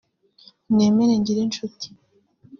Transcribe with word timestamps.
Mwemere 0.71 1.13
Ngirishuti 1.21 1.87